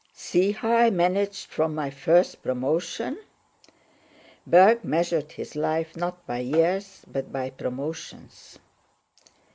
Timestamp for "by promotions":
7.31-8.57